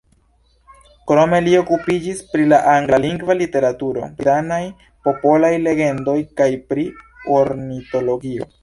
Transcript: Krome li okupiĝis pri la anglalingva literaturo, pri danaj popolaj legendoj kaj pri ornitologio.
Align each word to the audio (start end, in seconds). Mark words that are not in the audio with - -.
Krome 1.11 1.41
li 1.47 1.53
okupiĝis 1.59 2.23
pri 2.31 2.47
la 2.55 2.59
anglalingva 2.73 3.37
literaturo, 3.43 4.09
pri 4.23 4.29
danaj 4.31 4.61
popolaj 5.11 5.55
legendoj 5.69 6.21
kaj 6.43 6.53
pri 6.73 6.93
ornitologio. 7.41 8.55